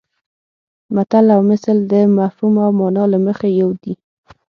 [0.95, 3.93] متل او مثل د مفهوم او مانا له مخې یو دي